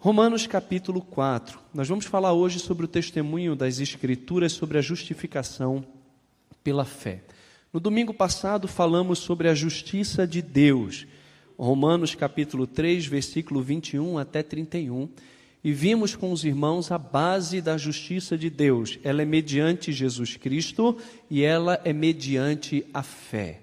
[0.00, 1.58] Romanos capítulo 4.
[1.74, 5.84] Nós vamos falar hoje sobre o testemunho das Escrituras sobre a justificação
[6.62, 7.20] pela fé.
[7.72, 11.04] No domingo passado falamos sobre a justiça de Deus.
[11.58, 15.08] Romanos capítulo 3, versículo 21 até 31.
[15.64, 19.00] E vimos com os irmãos a base da justiça de Deus.
[19.02, 20.96] Ela é mediante Jesus Cristo
[21.28, 23.62] e ela é mediante a fé.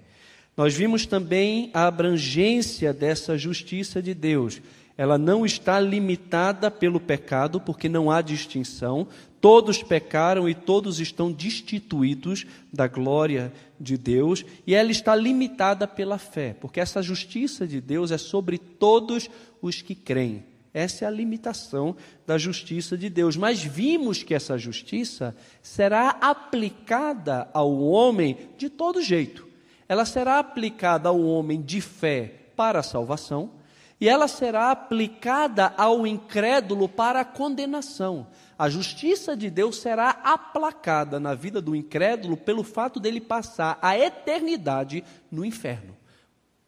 [0.54, 4.60] Nós vimos também a abrangência dessa justiça de Deus
[4.98, 9.06] ela não está limitada pelo pecado, porque não há distinção.
[9.40, 16.16] Todos pecaram e todos estão destituídos da glória de Deus, e ela está limitada pela
[16.16, 19.28] fé, porque essa justiça de Deus é sobre todos
[19.60, 20.44] os que creem.
[20.72, 23.34] Essa é a limitação da justiça de Deus.
[23.34, 29.48] Mas vimos que essa justiça será aplicada ao homem de todo jeito.
[29.88, 33.52] Ela será aplicada ao homem de fé para a salvação
[34.00, 38.26] e ela será aplicada ao incrédulo para a condenação.
[38.58, 43.98] A justiça de Deus será aplacada na vida do incrédulo pelo fato dele passar a
[43.98, 45.96] eternidade no inferno,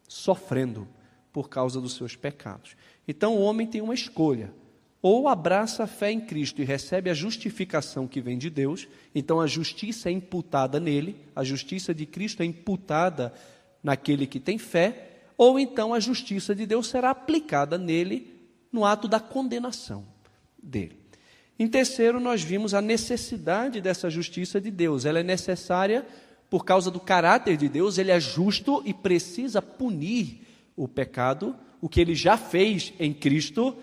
[0.07, 0.89] sofrendo
[1.33, 2.77] por causa dos seus pecados.
[3.07, 4.53] Então o homem tem uma escolha:
[5.01, 9.39] ou abraça a fé em Cristo e recebe a justificação que vem de Deus, então
[9.39, 13.33] a justiça é imputada nele, a justiça de Cristo é imputada
[13.83, 18.35] naquele que tem fé, ou então a justiça de Deus será aplicada nele
[18.73, 20.05] no ato da condenação
[20.61, 20.99] dele.
[21.57, 25.05] Em terceiro, nós vimos a necessidade dessa justiça de Deus.
[25.05, 26.05] Ela é necessária
[26.51, 30.41] por causa do caráter de Deus, ele é justo e precisa punir
[30.75, 33.77] o pecado, o que ele já fez em Cristo.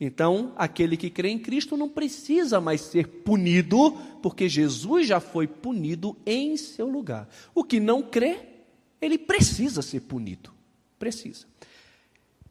[0.00, 5.46] Então, aquele que crê em Cristo não precisa mais ser punido, porque Jesus já foi
[5.46, 7.28] punido em seu lugar.
[7.54, 8.40] O que não crê,
[9.00, 10.57] ele precisa ser punido.
[10.98, 11.46] Precisa.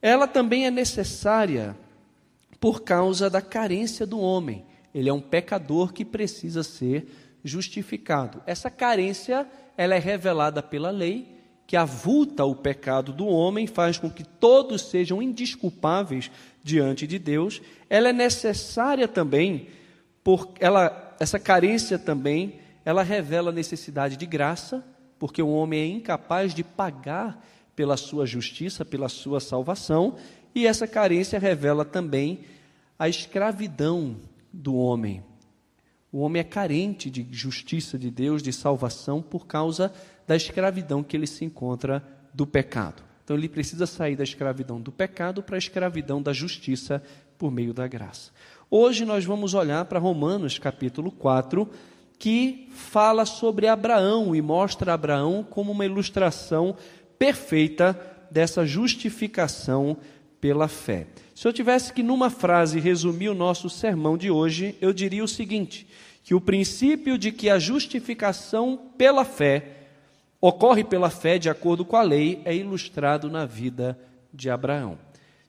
[0.01, 1.77] Ela também é necessária
[2.59, 4.65] por causa da carência do homem.
[4.93, 7.07] Ele é um pecador que precisa ser
[7.43, 8.41] justificado.
[8.45, 14.09] Essa carência, ela é revelada pela lei, que avulta o pecado do homem, faz com
[14.09, 16.31] que todos sejam indisculpáveis
[16.63, 17.61] diante de Deus.
[17.89, 19.67] Ela é necessária também
[20.23, 24.83] por ela essa carência também, ela revela a necessidade de graça,
[25.17, 27.43] porque o homem é incapaz de pagar
[27.77, 30.15] pela sua justiça, pela sua salvação,
[30.55, 32.39] e essa carência revela também
[32.97, 34.17] a escravidão
[34.51, 35.23] do homem.
[36.11, 39.93] O homem é carente de justiça de Deus, de salvação, por causa
[40.25, 43.03] da escravidão que ele se encontra do pecado.
[43.23, 47.03] Então ele precisa sair da escravidão do pecado para a escravidão da justiça
[47.37, 48.31] por meio da graça.
[48.71, 51.69] Hoje nós vamos olhar para Romanos capítulo 4,
[52.17, 56.75] que fala sobre Abraão e mostra Abraão como uma ilustração
[57.17, 59.97] perfeita dessa justificação
[60.39, 61.07] pela fé.
[61.33, 65.27] Se eu tivesse que, numa frase, resumir o nosso sermão de hoje, eu diria o
[65.27, 65.87] seguinte:
[66.23, 69.77] que o princípio de que a justificação pela fé
[70.41, 73.97] ocorre pela fé de acordo com a lei é ilustrado na vida
[74.33, 74.97] de Abraão.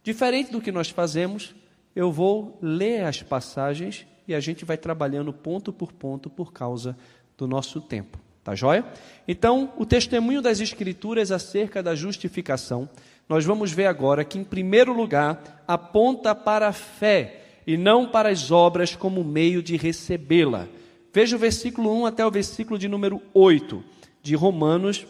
[0.03, 1.55] Diferente do que nós fazemos,
[1.95, 6.97] eu vou ler as passagens e a gente vai trabalhando ponto por ponto por causa
[7.37, 8.19] do nosso tempo.
[8.49, 8.83] Tá joia?
[9.29, 12.89] Então, o testemunho das Escrituras acerca da justificação,
[13.29, 18.31] nós vamos ver agora que, em primeiro lugar, aponta para a fé e não para
[18.31, 20.67] as obras como meio de recebê-la.
[21.13, 23.85] Veja o versículo 1 até o versículo de número 8
[24.23, 25.07] de Romanos,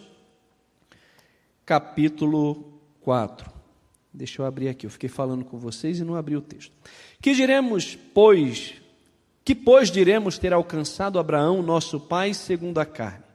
[1.65, 3.49] capítulo 4.
[4.13, 6.73] Deixa eu abrir aqui, eu fiquei falando com vocês e não abri o texto.
[7.23, 8.75] Que diremos, pois,
[9.45, 13.28] que pois diremos ter alcançado Abraão, nosso pai, segundo a carne?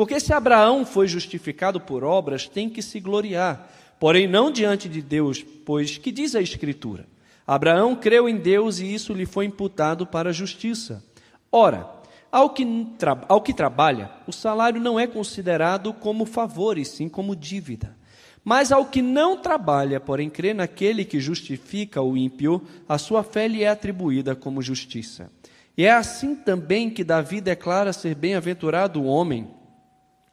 [0.00, 5.02] Porque se Abraão foi justificado por obras, tem que se gloriar, porém não diante de
[5.02, 7.06] Deus, pois que diz a Escritura?
[7.46, 11.04] Abraão creu em Deus e isso lhe foi imputado para a justiça.
[11.52, 11.86] Ora,
[12.32, 12.66] ao que,
[13.28, 17.94] ao que trabalha, o salário não é considerado como favor, e sim como dívida.
[18.42, 23.46] Mas ao que não trabalha, porém crê naquele que justifica o ímpio, a sua fé
[23.46, 25.30] lhe é atribuída como justiça.
[25.76, 29.59] E é assim também que Davi declara ser bem-aventurado o homem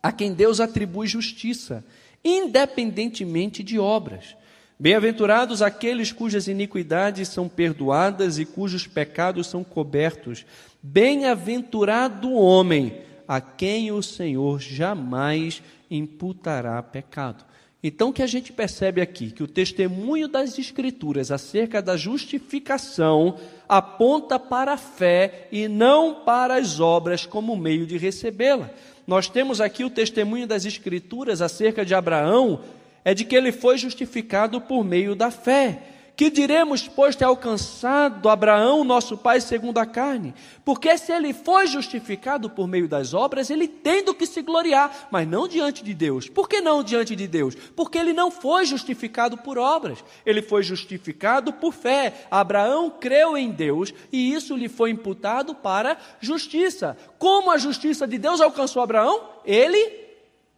[0.01, 1.83] a quem Deus atribui justiça,
[2.23, 4.35] independentemente de obras.
[4.79, 10.45] Bem-aventurados aqueles cujas iniquidades são perdoadas e cujos pecados são cobertos.
[10.83, 17.43] Bem-aventurado o homem a quem o Senhor jamais imputará pecado.
[17.81, 19.31] Então, o que a gente percebe aqui?
[19.31, 26.55] Que o testemunho das Escrituras acerca da justificação aponta para a fé e não para
[26.55, 28.69] as obras como meio de recebê-la
[29.07, 32.61] nós temos aqui o testemunho das Escrituras acerca de Abraão,
[33.05, 35.81] é de que ele foi justificado por meio da fé,
[36.17, 40.33] Que diremos, pois, ter alcançado Abraão, nosso pai, segundo a carne?
[40.65, 45.09] Porque se ele foi justificado por meio das obras, ele tem do que se gloriar,
[45.11, 46.27] mas não diante de Deus.
[46.27, 47.53] Por que não diante de Deus?
[47.75, 52.25] Porque ele não foi justificado por obras, ele foi justificado por fé.
[52.31, 56.97] Abraão creu em Deus e isso lhe foi imputado para justiça.
[57.19, 59.21] Como a justiça de Deus alcançou Abraão?
[59.45, 59.91] Ele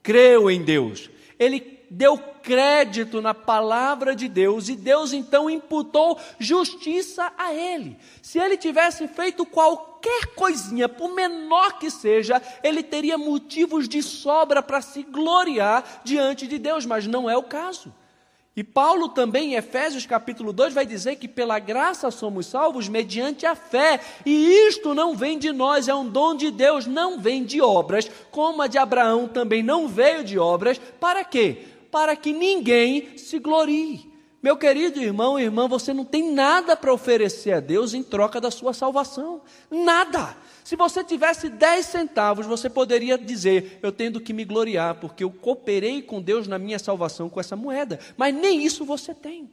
[0.01, 1.09] creu em Deus.
[1.37, 7.97] Ele deu crédito na palavra de Deus e Deus então imputou justiça a ele.
[8.21, 14.61] Se ele tivesse feito qualquer coisinha, por menor que seja, ele teria motivos de sobra
[14.61, 17.93] para se gloriar diante de Deus, mas não é o caso.
[18.59, 23.45] E Paulo também, em Efésios capítulo 2, vai dizer que pela graça somos salvos mediante
[23.45, 24.01] a fé.
[24.25, 28.11] E isto não vem de nós, é um dom de Deus, não vem de obras,
[28.29, 30.77] como a de Abraão também não veio de obras.
[30.99, 31.78] Para quê?
[31.91, 34.09] Para que ninguém se glorie.
[34.41, 38.39] Meu querido irmão e irmã, você não tem nada para oferecer a Deus em troca
[38.39, 39.41] da sua salvação.
[39.69, 40.37] Nada.
[40.63, 45.31] Se você tivesse 10 centavos, você poderia dizer: Eu tenho que me gloriar, porque eu
[45.31, 47.99] cooperei com Deus na minha salvação com essa moeda.
[48.15, 49.49] Mas nem isso você tem.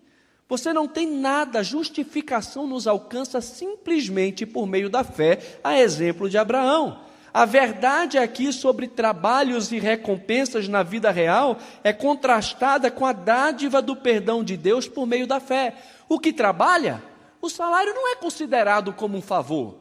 [0.48, 6.38] Você não tem nada, justificação nos alcança simplesmente por meio da fé, a exemplo de
[6.38, 7.00] Abraão.
[7.36, 13.82] A verdade aqui sobre trabalhos e recompensas na vida real é contrastada com a dádiva
[13.82, 15.76] do perdão de Deus por meio da fé.
[16.08, 17.02] O que trabalha,
[17.42, 19.76] o salário não é considerado como um favor,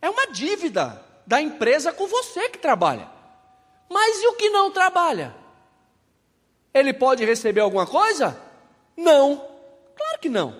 [0.00, 3.08] é uma dívida da empresa com você que trabalha.
[3.88, 5.34] Mas e o que não trabalha?
[6.72, 8.40] Ele pode receber alguma coisa?
[8.96, 9.36] Não,
[9.96, 10.54] claro que não.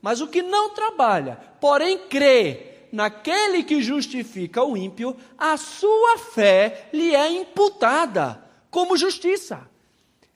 [0.00, 6.88] Mas o que não trabalha, porém crê naquele que justifica o ímpio, a sua fé
[6.92, 9.68] lhe é imputada como justiça.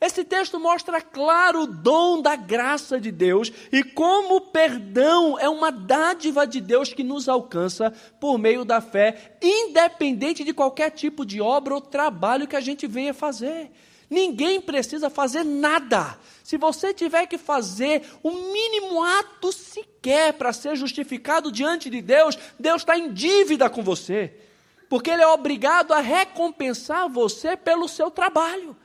[0.01, 5.49] Esse texto mostra claro o dom da graça de Deus e como o perdão é
[5.49, 7.91] uma dádiva de Deus que nos alcança
[8.21, 12.87] por meio da fé, independente de qualquer tipo de obra ou trabalho que a gente
[12.87, 13.71] venha fazer.
[14.11, 16.19] Ninguém precisa fazer nada.
[16.45, 22.39] Se você tiver que fazer o mínimo ato sequer para ser justificado diante de Deus,
[22.61, 24.35] Deus está em dívida com você.
[24.87, 28.77] Porque Ele é obrigado a recompensar você pelo seu trabalho.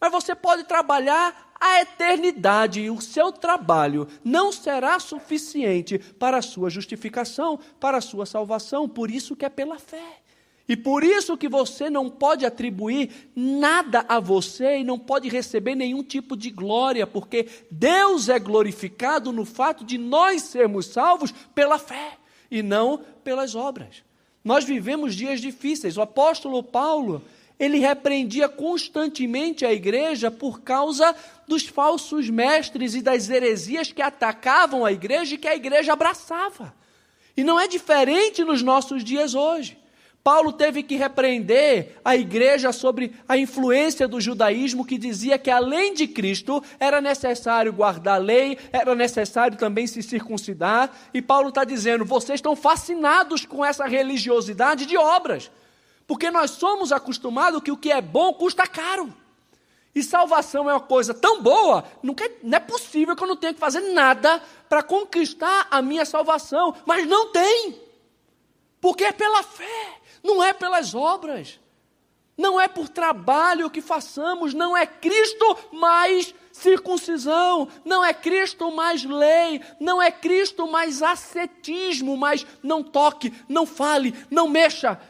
[0.00, 6.42] Mas você pode trabalhar a eternidade e o seu trabalho não será suficiente para a
[6.42, 8.88] sua justificação, para a sua salvação.
[8.88, 10.20] Por isso que é pela fé.
[10.70, 15.74] E por isso que você não pode atribuir nada a você e não pode receber
[15.74, 21.76] nenhum tipo de glória, porque Deus é glorificado no fato de nós sermos salvos pela
[21.76, 22.16] fé
[22.48, 24.04] e não pelas obras.
[24.44, 25.96] Nós vivemos dias difíceis.
[25.96, 27.20] O apóstolo Paulo,
[27.58, 31.16] ele repreendia constantemente a igreja por causa
[31.48, 36.72] dos falsos mestres e das heresias que atacavam a igreja e que a igreja abraçava.
[37.36, 39.80] E não é diferente nos nossos dias hoje.
[40.22, 45.94] Paulo teve que repreender a igreja sobre a influência do judaísmo que dizia que além
[45.94, 50.90] de Cristo era necessário guardar a lei, era necessário também se circuncidar.
[51.14, 55.50] E Paulo está dizendo: vocês estão fascinados com essa religiosidade de obras,
[56.06, 59.14] porque nós somos acostumados que o que é bom custa caro.
[59.94, 63.36] E salvação é uma coisa tão boa, não, quer, não é possível que eu não
[63.36, 67.80] tenha que fazer nada para conquistar a minha salvação, mas não tem,
[68.80, 69.79] porque é pela fé.
[70.60, 71.58] Pelas obras,
[72.36, 79.02] não é por trabalho que façamos, não é Cristo mais circuncisão, não é Cristo mais
[79.02, 85.00] lei, não é Cristo mais ascetismo, mais não toque, não fale, não mexa.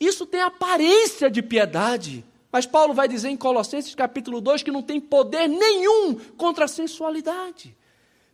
[0.00, 2.24] Isso tem aparência de piedade.
[2.50, 6.68] Mas Paulo vai dizer em Colossenses capítulo 2 que não tem poder nenhum contra a
[6.68, 7.76] sensualidade.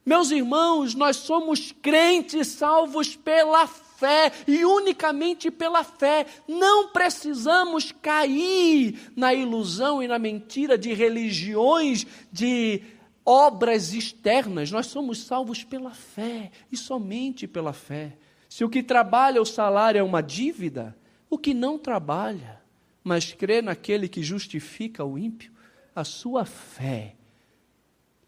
[0.06, 6.26] Meus irmãos, nós somos crentes salvos pela fé fé e unicamente pela fé.
[6.49, 12.83] Não precisamos cair na ilusão e na mentira de religiões, de
[13.25, 14.71] obras externas.
[14.71, 18.16] Nós somos salvos pela fé e somente pela fé.
[18.49, 20.97] Se o que trabalha o salário é uma dívida,
[21.28, 22.61] o que não trabalha,
[23.04, 25.52] mas crê naquele que justifica o ímpio,
[25.95, 27.14] a sua fé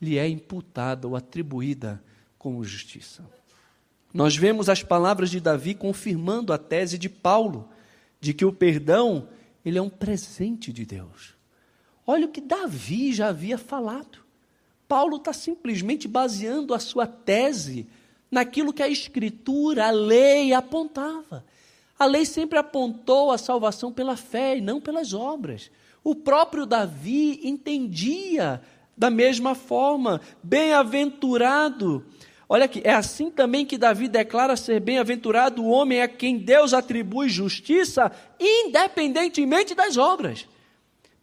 [0.01, 2.03] lhe é imputada ou atribuída
[2.39, 3.25] como justiça.
[4.13, 7.69] Nós vemos as palavras de Davi confirmando a tese de Paulo,
[8.21, 9.29] de que o perdão,
[9.65, 11.35] ele é um presente de Deus.
[12.07, 14.19] Olha o que Davi já havia falado.
[14.87, 17.87] Paulo está simplesmente baseando a sua tese
[18.31, 21.45] naquilo que a Escritura, a lei apontava.
[21.99, 25.71] A lei sempre apontou a salvação pela fé e não pelas obras.
[26.05, 28.61] O próprio Davi entendia
[28.97, 30.21] da mesma forma.
[30.43, 32.05] Bem-aventurado
[32.53, 36.75] Olha aqui, é assim também que Davi declara ser bem-aventurado o homem a quem Deus
[36.75, 40.47] atribui justiça, independentemente das obras.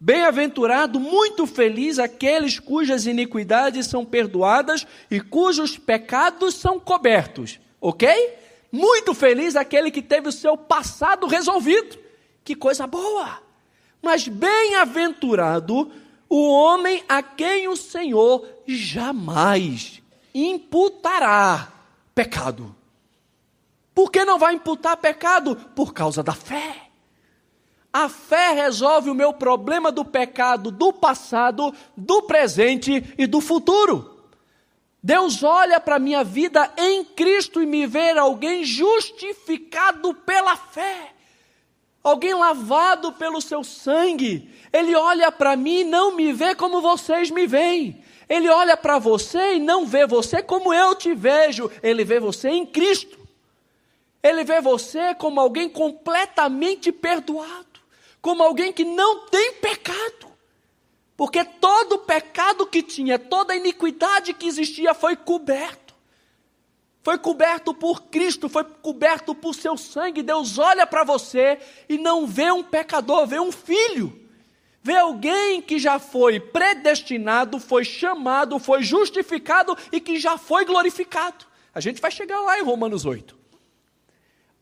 [0.00, 7.60] Bem-aventurado, muito feliz aqueles cujas iniquidades são perdoadas e cujos pecados são cobertos.
[7.80, 8.08] Ok?
[8.72, 11.96] Muito feliz aquele que teve o seu passado resolvido.
[12.42, 13.40] Que coisa boa!
[14.02, 15.92] Mas bem-aventurado
[16.28, 19.99] o homem a quem o Senhor jamais
[20.34, 21.72] imputará
[22.14, 22.74] pecado.
[23.94, 25.56] Por que não vai imputar pecado?
[25.74, 26.90] Por causa da fé.
[27.92, 34.20] A fé resolve o meu problema do pecado do passado, do presente e do futuro.
[35.02, 41.12] Deus olha para a minha vida em Cristo e me vê alguém justificado pela fé,
[42.02, 44.50] alguém lavado pelo seu sangue.
[44.72, 48.04] Ele olha para mim e não me vê como vocês me veem.
[48.30, 52.48] Ele olha para você e não vê você como eu te vejo, ele vê você
[52.48, 53.18] em Cristo.
[54.22, 57.80] Ele vê você como alguém completamente perdoado,
[58.22, 60.30] como alguém que não tem pecado.
[61.16, 65.92] Porque todo o pecado que tinha, toda a iniquidade que existia foi coberto.
[67.02, 70.22] Foi coberto por Cristo, foi coberto por seu sangue.
[70.22, 71.58] Deus olha para você
[71.88, 74.19] e não vê um pecador, vê um filho.
[74.82, 81.44] Vê alguém que já foi predestinado, foi chamado, foi justificado e que já foi glorificado.
[81.74, 83.38] A gente vai chegar lá em Romanos 8.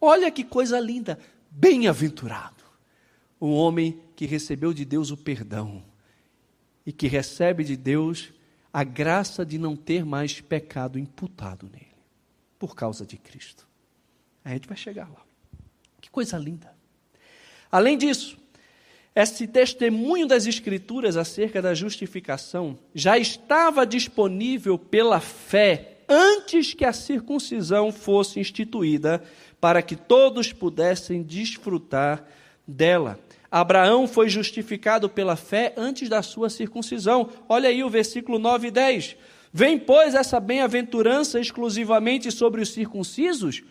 [0.01, 1.19] Olha que coisa linda.
[1.51, 2.65] Bem-aventurado
[3.41, 5.85] o homem que recebeu de Deus o perdão
[6.85, 8.33] e que recebe de Deus
[8.73, 11.97] a graça de não ter mais pecado imputado nele,
[12.59, 13.67] por causa de Cristo.
[14.45, 15.25] A gente vai chegar lá.
[16.01, 16.75] Que coisa linda.
[17.71, 18.39] Além disso,
[19.15, 26.93] esse testemunho das Escrituras acerca da justificação já estava disponível pela fé antes que a
[26.93, 29.23] circuncisão fosse instituída,
[29.61, 32.25] para que todos pudessem desfrutar
[32.67, 33.19] dela.
[33.51, 37.31] Abraão foi justificado pela fé antes da sua circuncisão.
[37.49, 39.17] Olha aí o versículo 9 e 10.
[39.53, 43.63] Vem, pois, essa bem-aventurança exclusivamente sobre os circuncisos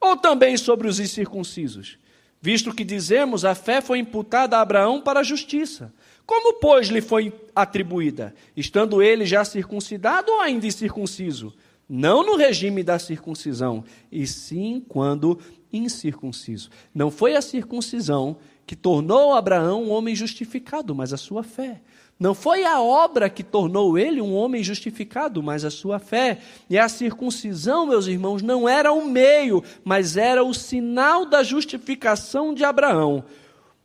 [0.00, 1.98] ou também sobre os incircuncisos?
[2.44, 5.94] Visto que dizemos, a fé foi imputada a Abraão para a justiça.
[6.26, 8.34] Como, pois, lhe foi atribuída?
[8.56, 11.54] Estando ele já circuncidado ou ainda incircunciso?
[11.88, 15.38] Não no regime da circuncisão, e sim quando
[15.72, 16.68] incircunciso.
[16.92, 21.80] Não foi a circuncisão que tornou Abraão um homem justificado, mas a sua fé.
[22.22, 26.38] Não foi a obra que tornou ele um homem justificado, mas a sua fé.
[26.70, 32.54] E a circuncisão, meus irmãos, não era o meio, mas era o sinal da justificação
[32.54, 33.24] de Abraão,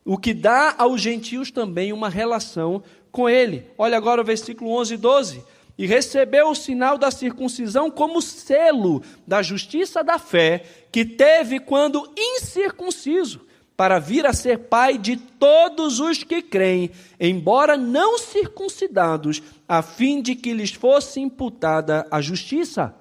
[0.06, 3.66] o que dá aos gentios também uma relação com ele.
[3.76, 5.44] Olha agora o versículo 11 e 12.
[5.76, 12.08] E recebeu o sinal da circuncisão como selo da justiça da fé que teve quando
[12.16, 13.47] incircunciso
[13.78, 20.20] para vir a ser pai de todos os que creem, embora não circuncidados, a fim
[20.20, 22.96] de que lhes fosse imputada a justiça.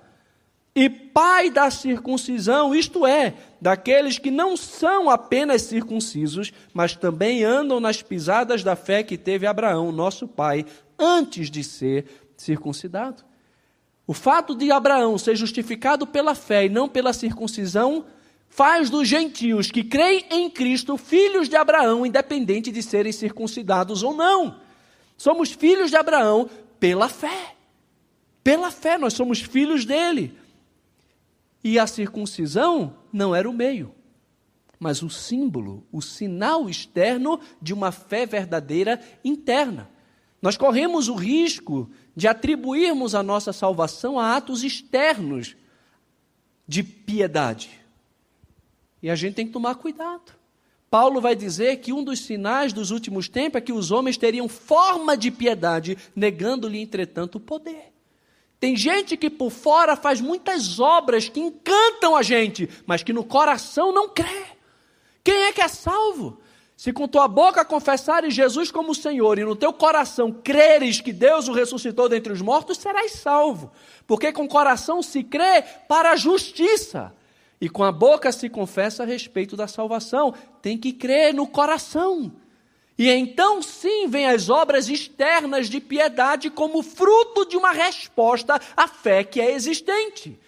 [0.75, 7.80] E pai da circuncisão, isto é, daqueles que não são apenas circuncisos, mas também andam
[7.80, 10.66] nas pisadas da fé que teve Abraão, nosso pai,
[10.99, 12.04] antes de ser
[12.37, 13.25] circuncidado.
[14.06, 18.04] O fato de Abraão ser justificado pela fé e não pela circuncisão
[18.56, 24.14] faz dos gentios que creem em Cristo filhos de Abraão, independente de serem circuncidados ou
[24.14, 24.58] não.
[25.14, 26.48] Somos filhos de Abraão
[26.80, 27.54] pela fé.
[28.42, 30.34] Pela fé, nós somos filhos dele.
[31.62, 33.94] E a circuncisão não era o meio,
[34.78, 39.90] mas o símbolo, o sinal externo de uma fé verdadeira interna.
[40.40, 45.54] Nós corremos o risco de atribuirmos a nossa salvação a atos externos
[46.66, 47.84] de piedade
[49.02, 50.32] e a gente tem que tomar cuidado.
[50.90, 54.48] Paulo vai dizer que um dos sinais dos últimos tempos é que os homens teriam
[54.48, 57.92] forma de piedade, negando-lhe, entretanto, o poder.
[58.58, 63.24] Tem gente que por fora faz muitas obras que encantam a gente, mas que no
[63.24, 64.44] coração não crê.
[65.22, 66.38] Quem é que é salvo?
[66.76, 71.48] Se com tua boca confessares Jesus como Senhor e no teu coração creres que Deus
[71.48, 73.72] o ressuscitou dentre os mortos, serás salvo.
[74.06, 77.14] Porque com o coração se crê para a justiça,
[77.60, 80.34] e com a boca se confessa a respeito da salvação.
[80.60, 82.32] Tem que crer no coração.
[82.98, 88.88] E então sim vem as obras externas de piedade como fruto de uma resposta à
[88.88, 90.38] fé que é existente.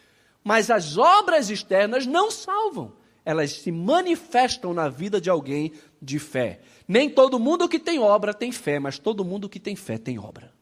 [0.42, 2.92] Mas as obras externas não salvam.
[3.24, 6.60] Elas se manifestam na vida de alguém de fé.
[6.86, 10.18] Nem todo mundo que tem obra tem fé, mas todo mundo que tem fé tem
[10.18, 10.52] obra.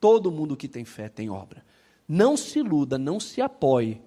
[0.00, 1.64] Todo mundo que tem fé tem obra.
[2.08, 4.00] Não se iluda, não se apoie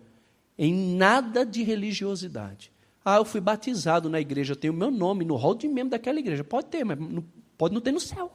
[0.57, 2.71] em nada de religiosidade.
[3.03, 6.19] Ah, eu fui batizado na igreja, eu tenho meu nome no rol de membro daquela
[6.19, 6.43] igreja.
[6.43, 7.23] Pode ter, mas não,
[7.57, 8.31] pode não ter no céu.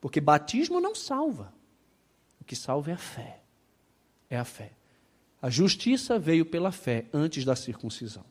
[0.00, 1.52] Porque batismo não salva.
[2.40, 3.40] O que salva é a fé.
[4.28, 4.72] É a fé.
[5.40, 8.24] A justiça veio pela fé antes da circuncisão.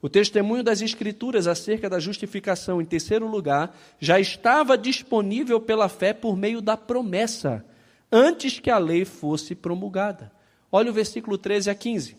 [0.00, 6.12] O testemunho das Escrituras acerca da justificação, em terceiro lugar, já estava disponível pela fé
[6.12, 7.64] por meio da promessa,
[8.10, 10.32] antes que a lei fosse promulgada.
[10.70, 12.16] Olha o versículo 13 a 15.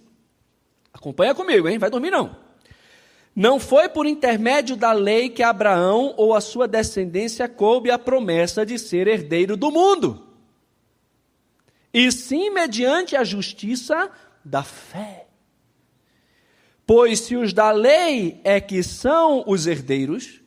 [0.94, 1.78] Acompanha comigo, hein?
[1.78, 2.36] Vai dormir não.
[3.36, 8.66] Não foi por intermédio da lei que Abraão ou a sua descendência coube a promessa
[8.66, 10.30] de ser herdeiro do mundo
[11.94, 14.10] e sim mediante a justiça
[14.44, 15.28] da fé.
[16.86, 20.42] Pois se os da lei é que são os herdeiros,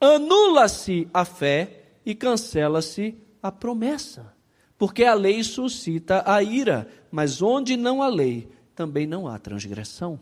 [0.00, 4.34] anula-se a fé e cancela-se a promessa.
[4.82, 10.18] Porque a lei suscita a ira, mas onde não há lei, também não há transgressão.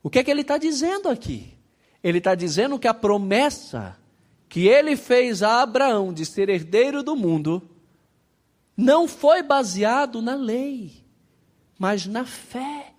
[0.00, 1.58] O que é que ele está dizendo aqui?
[2.04, 3.98] Ele está dizendo que a promessa
[4.48, 7.60] que ele fez a Abraão de ser herdeiro do mundo
[8.76, 11.04] não foi baseado na lei,
[11.76, 12.92] mas na fé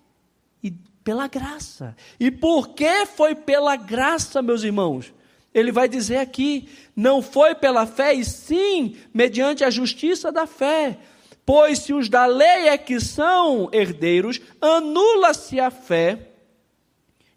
[0.62, 1.96] e pela graça.
[2.20, 5.10] E por que foi pela graça, meus irmãos?
[5.54, 10.98] Ele vai dizer aqui: não foi pela fé, e sim mediante a justiça da fé.
[11.44, 16.30] Pois se os da lei é que são herdeiros, anula-se a fé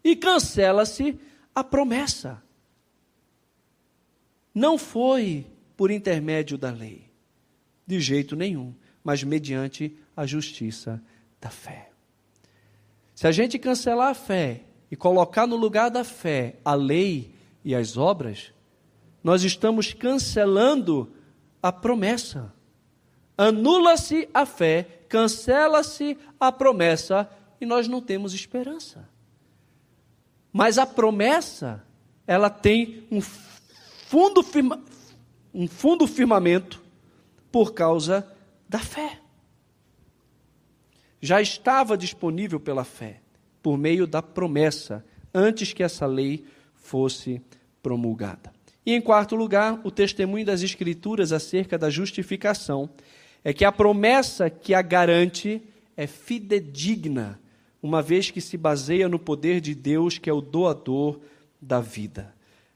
[0.02, 1.18] e cancela-se
[1.54, 2.42] a promessa.
[4.54, 5.44] Não foi
[5.76, 7.10] por intermédio da lei.
[7.86, 11.02] De jeito nenhum, mas mediante a justiça
[11.40, 11.90] da fé.
[13.14, 17.35] Se a gente cancelar a fé e colocar no lugar da fé a lei
[17.66, 18.52] e as obras,
[19.24, 21.12] nós estamos cancelando
[21.60, 22.54] a promessa.
[23.36, 27.28] Anula-se a fé, cancela-se a promessa
[27.60, 29.08] e nós não temos esperança.
[30.52, 31.84] Mas a promessa,
[32.24, 34.80] ela tem um fundo, firma,
[35.52, 36.80] um fundo firmamento
[37.50, 38.32] por causa
[38.68, 39.18] da fé.
[41.20, 43.20] Já estava disponível pela fé,
[43.60, 46.46] por meio da promessa, antes que essa lei
[46.86, 47.40] fosse
[47.82, 48.52] promulgada.
[48.84, 52.88] E em quarto lugar, o testemunho das Escrituras acerca da justificação
[53.42, 55.60] é que a promessa que a garante
[55.96, 57.40] é fidedigna,
[57.82, 61.18] uma vez que se baseia no poder de Deus, que é o doador
[61.60, 62.34] da vida.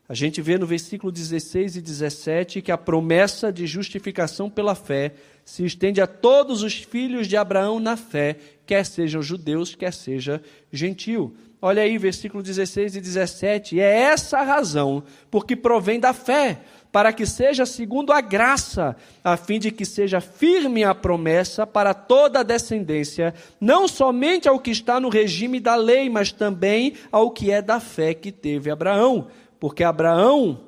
[0.09, 5.15] A gente vê no versículo 16 e 17 que a promessa de justificação pela fé
[5.45, 10.43] se estende a todos os filhos de Abraão na fé, quer sejam judeus, quer seja
[10.73, 11.35] gentil.
[11.63, 13.77] Olha aí, versículo 16 e 17.
[13.77, 18.97] E é essa a razão porque provém da fé, para que seja segundo a graça,
[19.23, 24.59] a fim de que seja firme a promessa para toda a descendência, não somente ao
[24.59, 28.71] que está no regime da lei, mas também ao que é da fé que teve
[28.71, 29.29] Abraão
[29.61, 30.59] porque Abraão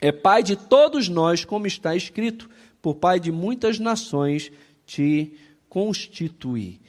[0.00, 2.50] é pai de todos nós, como está escrito:
[2.82, 4.50] por pai de muitas nações
[4.84, 5.32] te
[5.68, 6.80] constituí.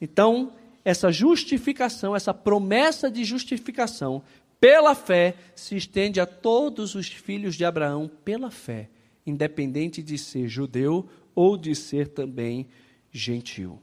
[0.00, 0.52] Então,
[0.84, 4.22] essa justificação, essa promessa de justificação
[4.60, 8.88] pela fé se estende a todos os filhos de Abraão pela fé,
[9.26, 12.66] independente de ser judeu ou de ser também
[13.10, 13.80] gentil.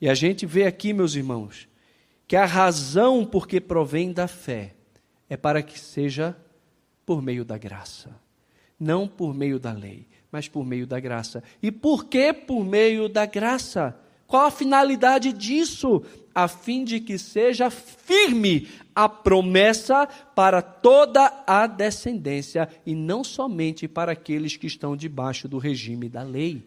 [0.00, 1.68] E a gente vê aqui, meus irmãos,
[2.26, 4.74] que a razão por que provém da fé
[5.28, 6.36] é para que seja
[7.04, 8.14] por meio da graça.
[8.78, 11.42] Não por meio da lei, mas por meio da graça.
[11.62, 13.98] E por que por meio da graça?
[14.26, 16.02] Qual a finalidade disso?
[16.34, 23.86] A fim de que seja firme a promessa para toda a descendência e não somente
[23.86, 26.66] para aqueles que estão debaixo do regime da lei.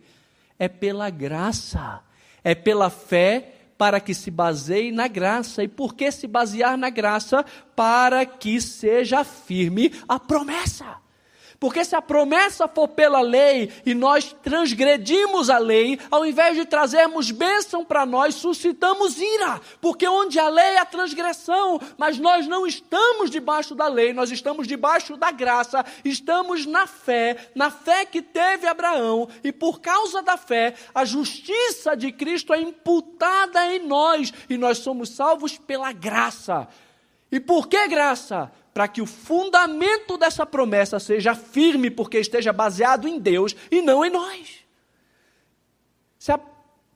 [0.58, 2.02] É pela graça,
[2.44, 5.64] é pela fé para que se baseie na graça.
[5.64, 7.46] E por que se basear na graça?
[7.76, 10.98] Para que seja firme a promessa.
[11.60, 16.66] Porque se a promessa for pela lei e nós transgredimos a lei, ao invés de
[16.66, 19.60] trazermos bênção para nós, suscitamos ira.
[19.82, 24.32] Porque onde a lei é a transgressão, mas nós não estamos debaixo da lei, nós
[24.32, 30.22] estamos debaixo da graça, estamos na fé, na fé que teve Abraão, e por causa
[30.22, 35.92] da fé, a justiça de Cristo é imputada em nós, e nós somos salvos pela
[35.92, 36.70] graça.
[37.32, 38.52] E por que graça?
[38.80, 44.06] Para que o fundamento dessa promessa seja firme, porque esteja baseado em Deus e não
[44.06, 44.60] em nós.
[46.18, 46.40] Se a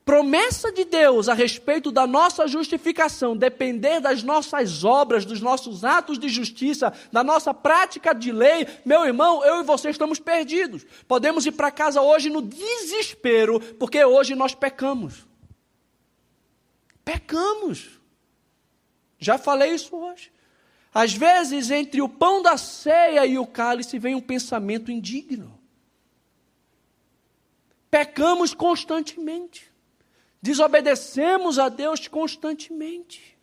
[0.02, 6.18] promessa de Deus a respeito da nossa justificação depender das nossas obras, dos nossos atos
[6.18, 10.86] de justiça, da nossa prática de lei, meu irmão, eu e você estamos perdidos.
[11.06, 15.26] Podemos ir para casa hoje no desespero, porque hoje nós pecamos.
[17.04, 18.00] Pecamos.
[19.18, 20.32] Já falei isso hoje.
[20.94, 25.58] Às vezes, entre o pão da ceia e o cálice, vem um pensamento indigno.
[27.90, 29.72] Pecamos constantemente.
[30.40, 33.36] Desobedecemos a Deus constantemente.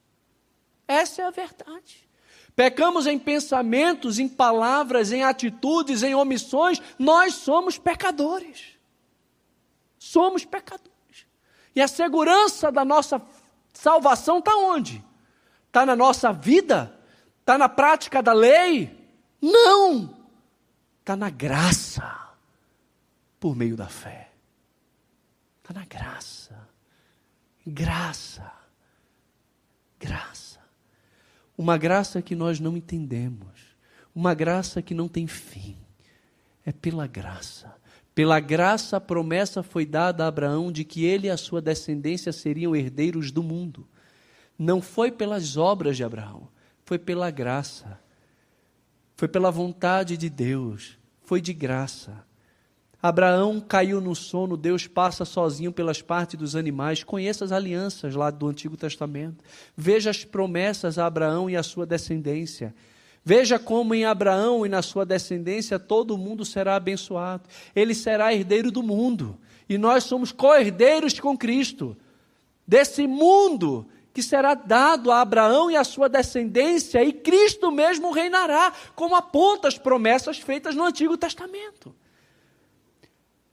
[0.88, 2.08] Essa é a verdade.
[2.56, 6.82] Pecamos em pensamentos, em palavras, em atitudes, em omissões.
[6.98, 8.78] Nós somos pecadores.
[10.00, 10.92] Somos pecadores.
[11.76, 13.22] E a segurança da nossa
[13.74, 15.04] salvação está onde?
[15.68, 17.01] Está na nossa vida?
[17.52, 18.98] Está na prática da lei?
[19.42, 20.18] Não!
[21.02, 22.30] Está na graça,
[23.42, 24.32] por meio da fé.
[25.58, 26.70] Está na graça.
[27.68, 28.50] Graça.
[30.00, 30.62] Graça.
[31.58, 33.76] Uma graça que nós não entendemos.
[34.16, 35.76] Uma graça que não tem fim.
[36.66, 37.76] É pela graça.
[38.16, 42.32] Pela graça, a promessa foi dada a Abraão de que ele e a sua descendência
[42.32, 43.86] seriam herdeiros do mundo.
[44.58, 46.48] Não foi pelas obras de Abraão,
[46.92, 47.98] foi pela graça.
[49.16, 51.00] Foi pela vontade de Deus.
[51.24, 52.26] Foi de graça.
[53.02, 57.02] Abraão caiu no sono, Deus passa sozinho pelas partes dos animais.
[57.02, 59.42] Conheça as alianças lá do Antigo Testamento.
[59.74, 62.76] Veja as promessas a Abraão e a sua descendência.
[63.24, 67.44] Veja como em Abraão e na sua descendência todo mundo será abençoado.
[67.74, 69.40] Ele será herdeiro do mundo.
[69.70, 71.96] E nós somos co-herdeiros com Cristo.
[72.68, 78.74] Desse mundo que será dado a Abraão e a sua descendência, e Cristo mesmo reinará,
[78.96, 81.96] como aponta as promessas feitas no Antigo Testamento.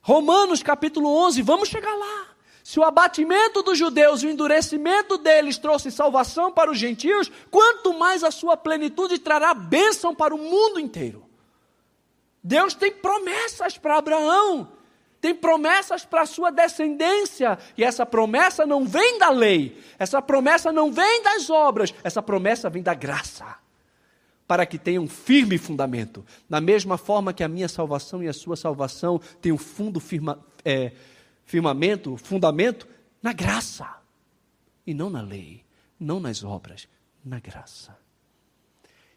[0.00, 2.28] Romanos capítulo 11, vamos chegar lá.
[2.64, 7.98] Se o abatimento dos judeus e o endurecimento deles trouxe salvação para os gentios, quanto
[7.98, 11.24] mais a sua plenitude trará bênção para o mundo inteiro.
[12.42, 14.70] Deus tem promessas para Abraão,
[15.20, 20.72] tem promessas para a sua descendência, e essa promessa não vem da lei, essa promessa
[20.72, 23.56] não vem das obras, essa promessa vem da graça
[24.48, 26.24] para que tenha um firme fundamento.
[26.48, 30.42] Da mesma forma que a minha salvação e a sua salvação têm um fundo firma,
[30.64, 30.92] é,
[31.44, 32.88] firmamento, fundamento
[33.22, 33.86] na graça.
[34.86, 35.62] E não na lei,
[36.00, 36.88] não nas obras,
[37.22, 37.94] na graça.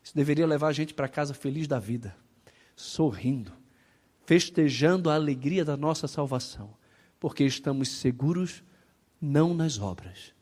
[0.03, 2.13] Isso deveria levar a gente para casa feliz da vida,
[2.75, 3.53] sorrindo,
[4.31, 6.69] festejando a alegria da nossa salvação,
[7.19, 8.63] porque estamos seguros
[9.21, 10.33] não nas obras,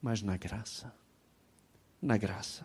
[0.00, 0.90] mas na graça.
[2.00, 2.64] Na graça.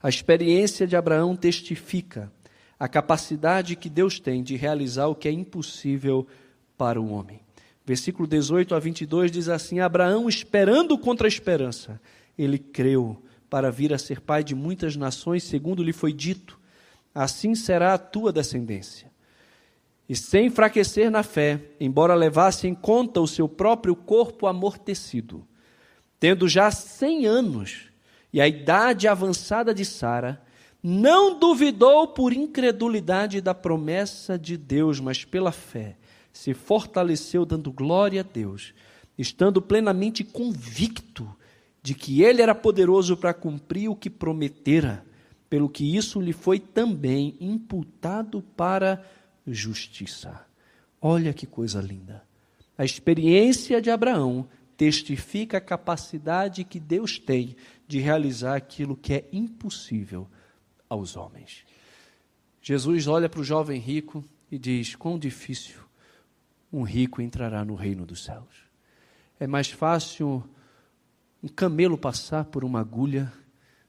[0.00, 2.32] A experiência de Abraão testifica
[2.78, 6.28] a capacidade que Deus tem de realizar o que é impossível
[6.78, 7.40] para o homem.
[7.84, 12.00] Versículo 18 a 22 diz assim: Abraão, esperando contra a esperança,
[12.38, 13.20] ele creu
[13.50, 16.56] para vir a ser pai de muitas nações, segundo lhe foi dito:
[17.12, 19.12] assim será a tua descendência.
[20.08, 25.46] E sem enfraquecer na fé, embora levasse em conta o seu próprio corpo amortecido,
[26.20, 27.86] tendo já cem anos,
[28.32, 30.42] e a idade avançada de Sara,
[30.82, 35.96] não duvidou por incredulidade da promessa de Deus, mas pela fé
[36.34, 38.74] se fortaleceu, dando glória a Deus,
[39.16, 41.26] estando plenamente convicto
[41.80, 45.06] de que Ele era poderoso para cumprir o que prometera,
[45.48, 49.02] pelo que isso lhe foi também imputado para
[49.46, 50.44] justiça.
[51.00, 52.22] Olha que coisa linda.
[52.76, 59.28] A experiência de Abraão testifica a capacidade que Deus tem de realizar aquilo que é
[59.32, 60.28] impossível
[60.88, 61.64] aos homens.
[62.60, 65.84] Jesus olha para o jovem rico e diz: Quão difícil
[66.72, 68.64] um rico entrará no reino dos céus.
[69.38, 70.42] É mais fácil
[71.42, 73.32] um camelo passar por uma agulha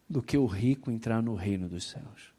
[0.08, 2.35] do que o rico entrar no reino dos céus.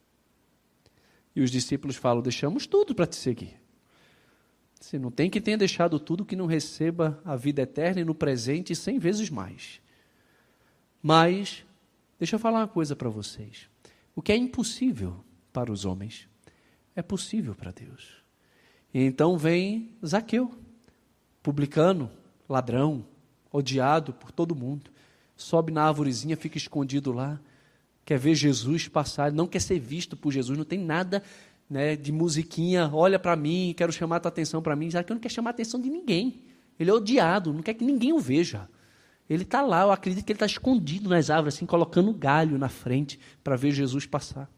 [1.36, 3.60] E os discípulos falam: Deixamos tudo para te seguir.
[4.80, 8.14] Você não tem que ter deixado tudo que não receba a vida eterna e no
[8.14, 9.80] presente cem vezes mais.
[11.02, 11.64] Mas,
[12.18, 13.68] deixa eu falar uma coisa para vocês.
[14.14, 15.22] O que é impossível
[15.52, 16.28] para os homens
[16.94, 18.22] é possível para Deus.
[18.92, 20.50] E então vem Zaqueu,
[21.42, 22.10] publicano,
[22.48, 23.04] ladrão,
[23.52, 24.90] odiado por todo mundo.
[25.36, 27.38] Sobe na árvorezinha, fica escondido lá.
[28.06, 31.22] Quer ver Jesus passar, não quer ser visto por Jesus, não tem nada
[31.68, 34.88] né, de musiquinha, olha para mim, quero chamar a tua atenção para mim.
[34.88, 36.40] Zaqueu não quer chamar a atenção de ninguém.
[36.78, 38.68] Ele é odiado, não quer que ninguém o veja.
[39.28, 42.68] Ele está lá, eu acredito que ele está escondido nas árvores, assim, colocando galho na
[42.68, 44.48] frente para ver Jesus passar.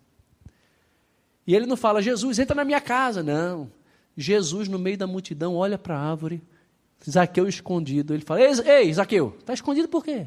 [1.46, 3.22] E ele não fala, Jesus, entra na minha casa.
[3.22, 3.72] Não.
[4.14, 6.42] Jesus, no meio da multidão, olha para a árvore
[7.08, 8.12] Zaqueu escondido.
[8.12, 10.26] Ele fala: Ei, ei Zaqueu, está escondido por quê?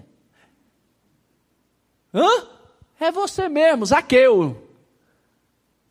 [2.12, 2.61] Hã?
[3.01, 4.69] É você mesmo, Zaqueu.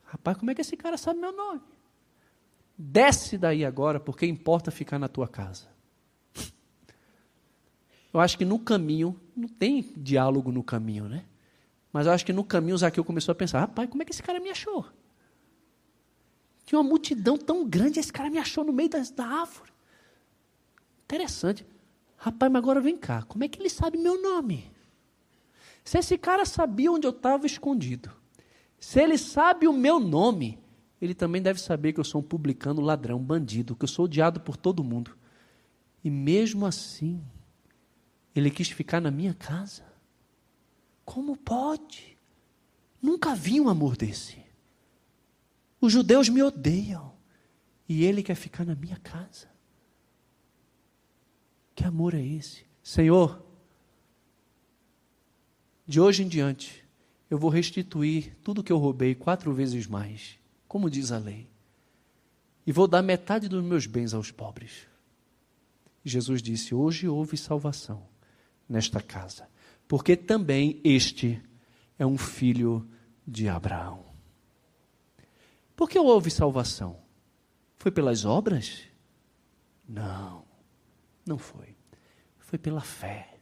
[0.04, 1.60] Rapaz, como é que esse cara sabe meu nome?
[2.78, 5.66] Desce daí agora, porque importa ficar na tua casa.
[8.14, 11.24] Eu acho que no caminho, não tem diálogo no caminho, né?
[11.92, 14.22] Mas eu acho que no caminho Zaqueu começou a pensar: rapaz, como é que esse
[14.22, 14.86] cara me achou?
[16.64, 19.72] Tinha uma multidão tão grande, esse cara me achou no meio das, da árvore.
[21.06, 21.66] Interessante.
[22.16, 24.70] Rapaz, mas agora vem cá, como é que ele sabe meu nome?
[25.90, 28.12] Se esse cara sabia onde eu estava escondido,
[28.78, 30.56] se ele sabe o meu nome,
[31.02, 34.40] ele também deve saber que eu sou um publicano, ladrão, bandido, que eu sou odiado
[34.40, 35.18] por todo mundo.
[36.04, 37.20] E mesmo assim,
[38.36, 39.82] ele quis ficar na minha casa.
[41.04, 42.16] Como pode?
[43.02, 44.40] Nunca vi um amor desse.
[45.80, 47.14] Os judeus me odeiam
[47.88, 49.48] e ele quer ficar na minha casa.
[51.74, 52.64] Que amor é esse?
[52.80, 53.49] Senhor,
[55.90, 56.84] de hoje em diante,
[57.28, 61.50] eu vou restituir tudo que eu roubei quatro vezes mais, como diz a lei.
[62.64, 64.86] E vou dar metade dos meus bens aos pobres.
[66.04, 68.06] Jesus disse: Hoje houve salvação
[68.68, 69.48] nesta casa,
[69.88, 71.42] porque também este
[71.98, 72.88] é um filho
[73.26, 74.04] de Abraão.
[75.74, 77.00] Por que houve salvação?
[77.76, 78.82] Foi pelas obras?
[79.88, 80.44] Não,
[81.26, 81.74] não foi.
[82.38, 83.40] Foi pela fé.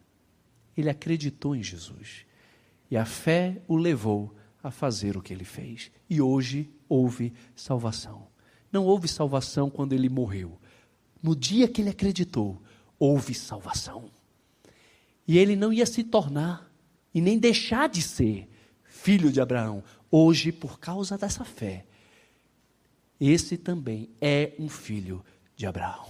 [0.75, 2.27] Ele acreditou em Jesus.
[2.91, 5.91] E a fé o levou a fazer o que ele fez.
[6.09, 8.27] E hoje houve salvação.
[8.73, 10.59] Não houve salvação quando ele morreu.
[11.23, 12.63] No dia que ele acreditou,
[12.99, 14.11] houve salvação.
[15.27, 16.71] E ele não ia se tornar
[17.15, 18.49] e nem deixar de ser
[18.85, 19.83] filho de Abraão.
[20.11, 21.85] Hoje, por causa dessa fé,
[23.21, 25.25] esse também é um filho
[25.57, 26.07] de Abraão.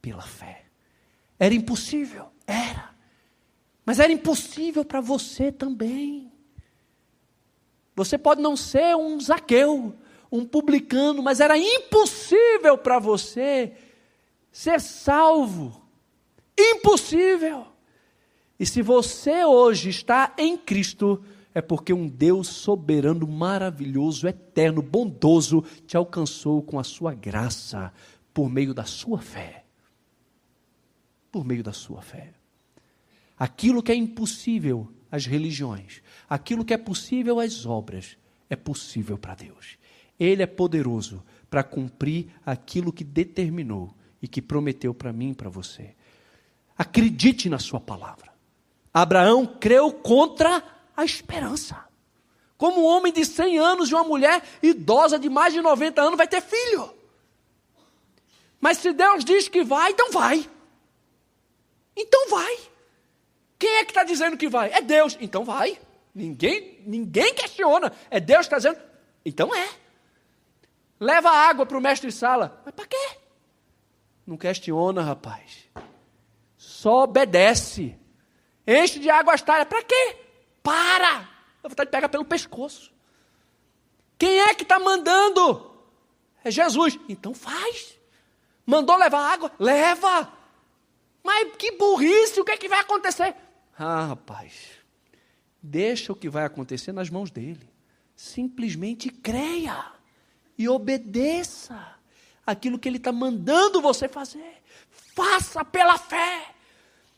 [0.00, 0.64] Pela fé.
[1.38, 2.32] Era impossível?
[2.46, 2.90] Era.
[3.84, 6.32] Mas era impossível para você também.
[7.94, 9.94] Você pode não ser um Zaqueu,
[10.30, 13.72] um publicano, mas era impossível para você
[14.50, 15.82] ser salvo.
[16.58, 17.66] Impossível.
[18.58, 21.22] E se você hoje está em Cristo,
[21.54, 27.92] é porque um Deus soberano, maravilhoso, eterno, bondoso te alcançou com a sua graça,
[28.32, 29.64] por meio da sua fé.
[31.30, 32.32] Por meio da sua fé.
[33.42, 36.00] Aquilo que é impossível às religiões,
[36.30, 38.16] aquilo que é possível às obras,
[38.48, 39.78] é possível para Deus.
[40.16, 45.50] Ele é poderoso para cumprir aquilo que determinou e que prometeu para mim e para
[45.50, 45.96] você.
[46.78, 48.32] Acredite na sua palavra.
[48.94, 50.62] Abraão creu contra
[50.96, 51.84] a esperança.
[52.56, 56.16] Como um homem de 100 anos e uma mulher idosa de mais de 90 anos
[56.16, 56.94] vai ter filho.
[58.60, 60.48] Mas se Deus diz que vai, então vai.
[61.96, 62.71] Então vai.
[63.62, 64.72] Quem é que está dizendo que vai?
[64.72, 65.16] É Deus.
[65.20, 65.78] Então vai.
[66.12, 67.92] Ninguém, ninguém questiona.
[68.10, 68.84] É Deus que está dizendo.
[69.24, 69.68] Então é.
[70.98, 72.60] Leva água para o mestre de sala.
[72.64, 73.18] Mas para quê?
[74.26, 75.70] Não questiona, rapaz.
[76.56, 77.96] Só obedece.
[78.66, 79.68] Enche de água as talhas.
[79.68, 80.16] Para quê?
[80.60, 81.28] Para.
[81.62, 82.92] A vontade de pegar pelo pescoço.
[84.18, 85.70] Quem é que está mandando?
[86.42, 86.98] É Jesus.
[87.08, 87.96] Então faz.
[88.66, 89.52] Mandou levar água?
[89.56, 90.32] Leva.
[91.22, 93.36] Mas que burrice, o que é que vai acontecer?
[93.84, 94.52] Ah, rapaz,
[95.60, 97.68] deixa o que vai acontecer nas mãos dele.
[98.14, 99.84] Simplesmente creia
[100.56, 101.96] e obedeça
[102.46, 104.62] aquilo que ele está mandando você fazer.
[105.16, 106.54] Faça pela fé.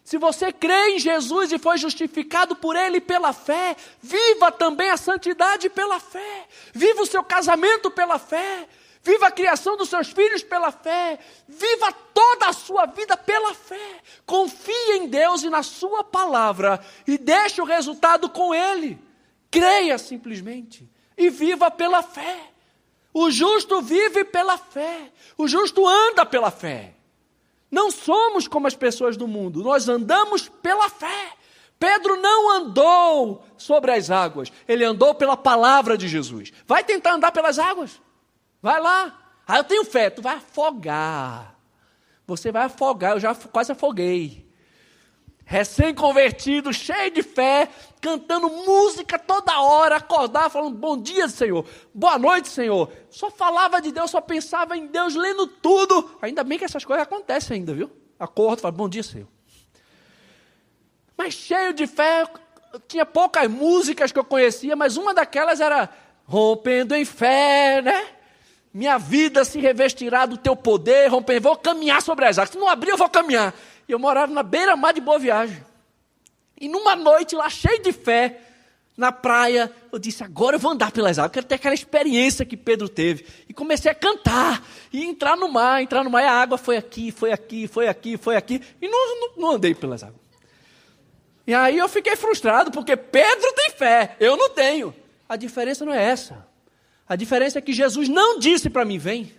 [0.02, 4.96] Se você crê em Jesus e foi justificado por Ele pela fé, viva também a
[4.96, 6.46] santidade pela fé.
[6.74, 8.68] Viva o seu casamento pela fé.
[9.04, 11.18] Viva a criação dos seus filhos pela fé.
[11.46, 14.00] Viva toda a sua vida pela fé.
[14.24, 18.98] Confie em Deus e na Sua palavra e deixe o resultado com Ele.
[19.50, 20.88] Creia simplesmente
[21.18, 22.48] e viva pela fé.
[23.12, 25.12] O justo vive pela fé.
[25.36, 26.94] O justo anda pela fé.
[27.70, 31.32] Não somos como as pessoas do mundo, nós andamos pela fé.
[31.78, 36.52] Pedro não andou sobre as águas, ele andou pela palavra de Jesus.
[36.66, 38.00] Vai tentar andar pelas águas?
[38.64, 39.14] Vai lá.
[39.46, 40.08] Ah, eu tenho fé.
[40.08, 41.54] Tu vai afogar.
[42.26, 43.12] Você vai afogar.
[43.12, 44.50] Eu já quase afoguei.
[45.44, 47.68] Recém-convertido, cheio de fé,
[48.00, 52.90] cantando música toda hora, acordar falando bom dia, Senhor, boa noite, Senhor.
[53.10, 56.16] Só falava de Deus, só pensava em Deus, lendo tudo.
[56.22, 57.90] Ainda bem que essas coisas acontecem ainda, viu?
[58.18, 59.28] Acordo, falo bom dia, Senhor.
[61.14, 62.26] Mas cheio de fé,
[62.88, 65.90] tinha poucas músicas que eu conhecia, mas uma daquelas era
[66.24, 68.13] rompendo em fé, né?
[68.74, 72.50] Minha vida se revestirá do teu poder, romper, vou caminhar sobre as águas.
[72.50, 73.54] Se não abrir, eu vou caminhar.
[73.88, 75.64] E eu morava na beira-mar de Boa Viagem.
[76.60, 78.40] E numa noite lá, cheio de fé,
[78.96, 82.56] na praia, eu disse: agora eu vou andar pelas águas, quero ter aquela experiência que
[82.56, 83.24] Pedro teve.
[83.48, 86.76] E comecei a cantar, e entrar no mar, entrar no mar, e a água foi
[86.76, 90.20] aqui, foi aqui, foi aqui, foi aqui, e não, não, não andei pelas águas.
[91.46, 94.92] E aí eu fiquei frustrado, porque Pedro tem fé, eu não tenho.
[95.28, 96.53] A diferença não é essa.
[97.08, 99.32] A diferença é que Jesus não disse para mim: vem.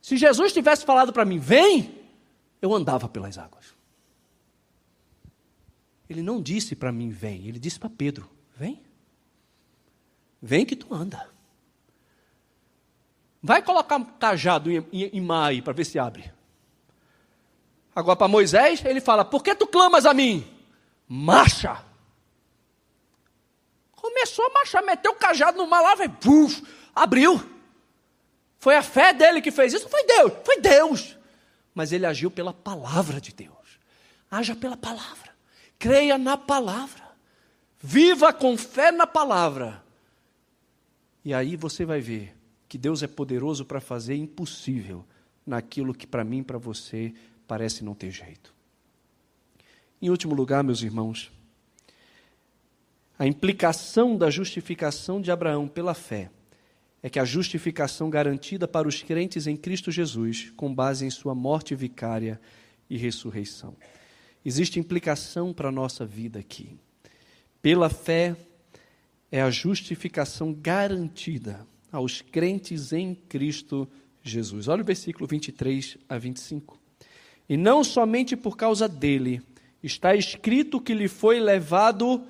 [0.00, 1.94] Se Jesus tivesse falado para mim: vem,
[2.60, 3.74] eu andava pelas águas.
[6.08, 7.46] Ele não disse para mim: vem.
[7.46, 8.82] Ele disse para Pedro: vem.
[10.40, 11.28] Vem que tu anda.
[13.42, 16.32] Vai colocar cajado em, em, em mar aí para ver se abre.
[17.94, 20.46] Agora para Moisés, ele fala: Por que tu clamas a mim?
[21.08, 21.85] Marcha.
[24.16, 26.62] Começou a marchar, meteu o cajado no mar lá, puf,
[26.94, 27.38] abriu.
[28.58, 29.90] Foi a fé dele que fez isso?
[29.90, 31.18] Foi Deus, foi Deus.
[31.74, 33.78] Mas ele agiu pela palavra de Deus.
[34.30, 35.36] Haja pela palavra.
[35.78, 37.04] Creia na palavra.
[37.78, 39.84] Viva com fé na palavra.
[41.22, 42.34] E aí você vai ver
[42.66, 45.04] que Deus é poderoso para fazer impossível
[45.44, 47.12] naquilo que para mim, para você,
[47.46, 48.54] parece não ter jeito.
[50.00, 51.30] Em último lugar, meus irmãos,
[53.18, 56.30] a implicação da justificação de Abraão pela fé
[57.02, 61.34] é que a justificação garantida para os crentes em Cristo Jesus, com base em sua
[61.34, 62.40] morte vicária
[62.90, 63.76] e ressurreição.
[64.44, 66.76] Existe implicação para a nossa vida aqui.
[67.62, 68.36] Pela fé,
[69.30, 73.88] é a justificação garantida aos crentes em Cristo
[74.22, 74.68] Jesus.
[74.68, 76.78] Olha o versículo 23 a 25.
[77.48, 79.40] E não somente por causa dele,
[79.82, 82.26] está escrito que lhe foi levado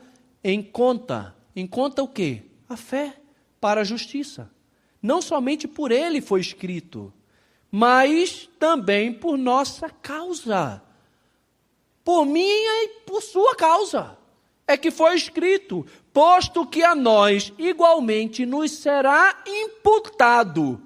[0.46, 1.34] em conta.
[1.56, 2.44] Em conta o quê?
[2.68, 3.16] A fé
[3.60, 4.48] para a justiça.
[5.02, 7.12] Não somente por ele foi escrito,
[7.68, 10.80] mas também por nossa causa.
[12.04, 14.16] Por minha e por sua causa.
[14.68, 20.80] É que foi escrito: posto que a nós igualmente nos será imputado,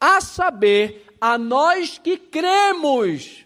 [0.00, 3.43] a saber, a nós que cremos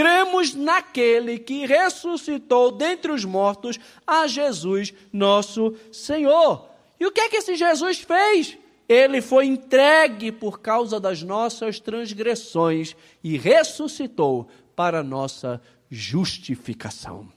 [0.00, 6.66] cremos naquele que ressuscitou dentre os mortos a Jesus, nosso Senhor.
[6.98, 8.56] E o que é que esse Jesus fez?
[8.88, 15.60] Ele foi entregue por causa das nossas transgressões e ressuscitou para nossa
[15.90, 17.28] justificação.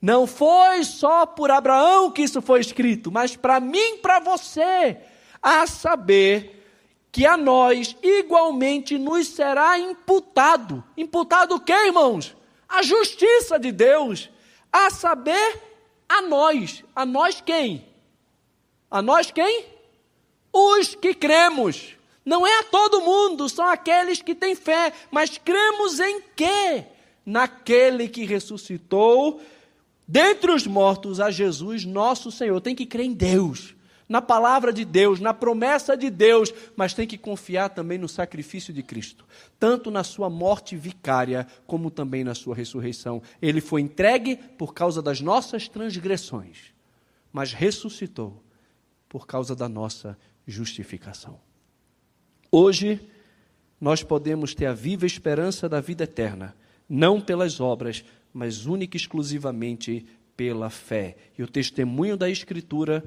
[0.00, 4.98] Não foi só por Abraão que isso foi escrito, mas para mim, para você,
[5.42, 6.63] a saber
[7.14, 10.82] que a nós igualmente nos será imputado.
[10.96, 12.36] Imputado o que, irmãos?
[12.68, 14.28] A justiça de Deus,
[14.72, 15.62] a saber,
[16.08, 16.82] a nós.
[16.92, 17.86] A nós quem?
[18.90, 19.64] A nós quem?
[20.52, 21.94] Os que cremos.
[22.24, 26.84] Não é a todo mundo, são aqueles que têm fé, mas cremos em quê?
[27.24, 29.40] Naquele que ressuscitou
[30.04, 32.60] dentre os mortos a Jesus, nosso Senhor.
[32.60, 33.73] Tem que crer em Deus
[34.14, 38.72] na palavra de Deus, na promessa de Deus, mas tem que confiar também no sacrifício
[38.72, 39.26] de Cristo,
[39.58, 43.20] tanto na sua morte vicária, como também na sua ressurreição.
[43.42, 46.72] Ele foi entregue por causa das nossas transgressões,
[47.32, 48.40] mas ressuscitou
[49.08, 51.40] por causa da nossa justificação.
[52.52, 53.00] Hoje,
[53.80, 56.54] nós podemos ter a viva esperança da vida eterna,
[56.88, 61.16] não pelas obras, mas única e exclusivamente pela fé.
[61.36, 63.02] E o testemunho da Escritura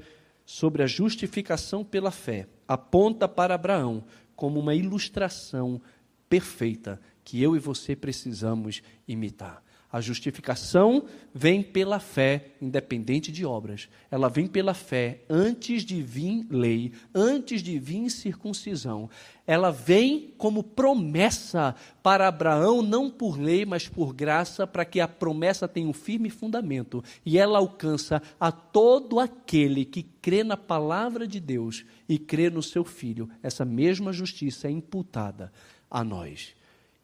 [0.48, 4.02] sobre a justificação pela fé aponta para Abraão
[4.34, 5.78] como uma ilustração
[6.26, 9.62] perfeita que eu e você precisamos imitar.
[9.90, 13.88] A justificação vem pela fé, independente de obras.
[14.10, 19.08] Ela vem pela fé antes de vir lei, antes de vir circuncisão.
[19.46, 25.08] Ela vem como promessa para Abraão, não por lei, mas por graça, para que a
[25.08, 27.02] promessa tenha um firme fundamento.
[27.24, 32.62] E ela alcança a todo aquele que crê na palavra de Deus e crê no
[32.62, 33.26] seu filho.
[33.42, 35.50] Essa mesma justiça é imputada
[35.90, 36.54] a nós,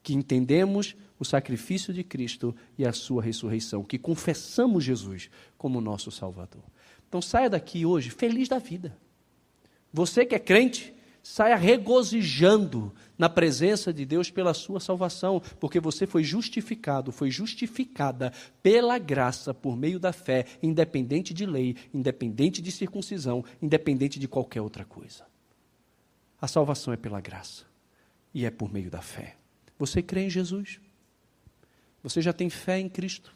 [0.03, 6.11] que entendemos o sacrifício de Cristo e a sua ressurreição, que confessamos Jesus como nosso
[6.11, 6.63] Salvador.
[7.09, 8.97] Então saia daqui hoje feliz da vida.
[9.91, 16.07] Você que é crente, saia regozijando na presença de Deus pela sua salvação, porque você
[16.07, 18.31] foi justificado, foi justificada
[18.63, 24.61] pela graça por meio da fé, independente de lei, independente de circuncisão, independente de qualquer
[24.61, 25.25] outra coisa.
[26.39, 27.65] A salvação é pela graça
[28.35, 29.37] e é por meio da fé.
[29.79, 30.79] Você crê em Jesus?
[32.05, 33.35] Você já tem fé em Cristo.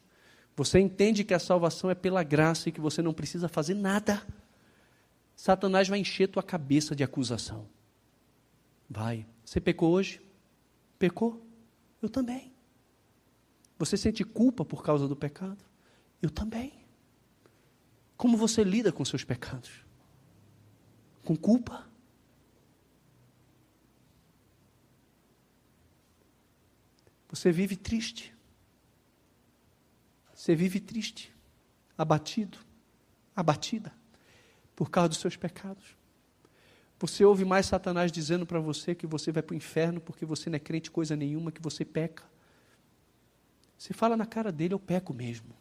[0.54, 4.22] Você entende que a salvação é pela graça e que você não precisa fazer nada.
[5.34, 7.66] Satanás vai encher tua cabeça de acusação.
[8.88, 9.26] Vai.
[9.42, 10.20] Você pecou hoje?
[10.98, 11.42] Pecou?
[12.02, 12.52] Eu também.
[13.78, 15.64] Você sente culpa por causa do pecado?
[16.20, 16.74] Eu também.
[18.18, 19.70] Como você lida com seus pecados?
[21.24, 21.88] Com culpa?
[27.30, 28.36] Você vive triste.
[30.38, 31.34] Você vive triste,
[31.96, 32.58] abatido,
[33.34, 33.92] abatida,
[34.76, 35.96] por causa dos seus pecados.
[36.96, 40.48] Você ouve mais Satanás dizendo para você que você vai para o inferno porque você
[40.48, 42.22] não é crente coisa nenhuma, que você peca.
[43.76, 45.56] Você fala na cara dele, eu peco mesmo.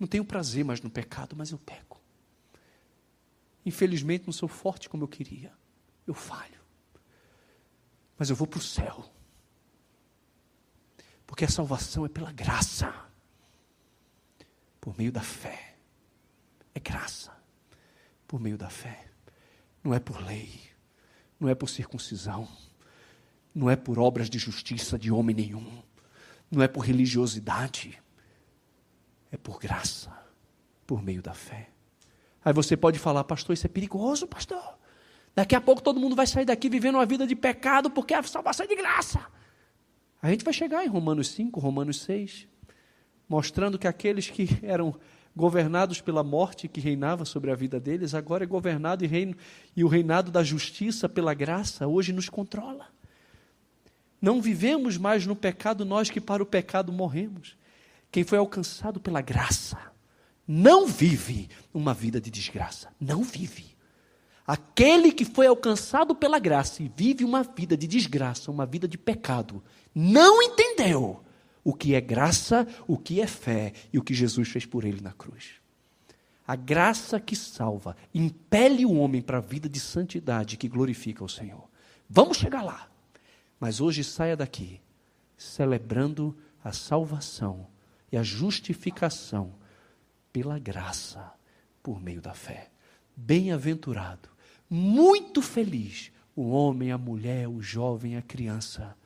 [0.00, 2.00] Não tenho prazer mais no pecado, mas eu peco.
[3.66, 5.52] Infelizmente não sou forte como eu queria.
[6.06, 6.58] Eu falho.
[8.16, 9.12] Mas eu vou para o céu.
[11.26, 13.08] Porque a salvação é pela graça.
[14.80, 15.76] Por meio da fé.
[16.74, 17.32] É graça.
[18.26, 19.06] Por meio da fé.
[19.82, 20.60] Não é por lei.
[21.38, 22.48] Não é por circuncisão.
[23.54, 25.82] Não é por obras de justiça de homem nenhum.
[26.50, 28.00] Não é por religiosidade
[29.30, 30.10] é por graça,
[30.86, 31.68] por meio da fé.
[32.44, 34.78] Aí você pode falar, pastor, isso é perigoso, pastor.
[35.34, 38.22] Daqui a pouco todo mundo vai sair daqui vivendo uma vida de pecado, porque a
[38.22, 39.24] salvação é de graça.
[40.20, 42.48] A gente vai chegar em Romanos 5, Romanos 6,
[43.28, 44.94] mostrando que aqueles que eram
[45.36, 49.36] governados pela morte que reinava sobre a vida deles, agora é governado e, reino,
[49.76, 52.86] e o reinado da justiça pela graça hoje nos controla.
[54.20, 57.56] Não vivemos mais no pecado, nós que para o pecado morremos.
[58.10, 59.78] Quem foi alcançado pela graça
[60.46, 62.88] não vive uma vida de desgraça.
[62.98, 63.76] Não vive.
[64.46, 68.96] Aquele que foi alcançado pela graça e vive uma vida de desgraça, uma vida de
[68.96, 69.62] pecado,
[69.94, 71.22] não entendeu
[71.68, 75.02] o que é graça, o que é fé e o que Jesus fez por ele
[75.02, 75.56] na cruz.
[76.46, 81.28] A graça que salva impele o homem para a vida de santidade que glorifica o
[81.28, 81.68] Senhor.
[82.08, 82.88] Vamos chegar lá.
[83.60, 84.80] Mas hoje saia daqui
[85.36, 87.66] celebrando a salvação
[88.10, 89.52] e a justificação
[90.32, 91.34] pela graça,
[91.82, 92.70] por meio da fé.
[93.14, 94.30] Bem-aventurado,
[94.70, 98.96] muito feliz o homem, a mulher, o jovem, a criança,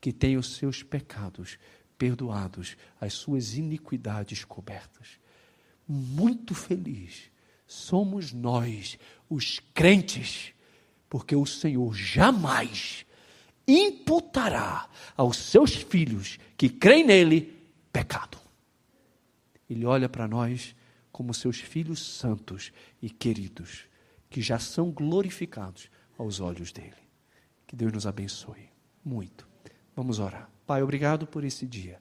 [0.00, 1.58] que tem os seus pecados
[1.98, 5.18] perdoados, as suas iniquidades cobertas.
[5.86, 7.30] Muito feliz
[7.68, 10.54] somos nós, os crentes,
[11.08, 13.04] porque o Senhor jamais
[13.66, 17.54] imputará aos seus filhos que creem nele
[17.92, 18.38] pecado.
[19.68, 20.74] Ele olha para nós
[21.12, 22.72] como seus filhos santos
[23.02, 23.84] e queridos,
[24.30, 26.96] que já são glorificados aos olhos dele.
[27.66, 28.70] Que Deus nos abençoe
[29.04, 29.46] muito.
[29.98, 30.48] Vamos orar.
[30.64, 31.98] Pai, obrigado por esse dia.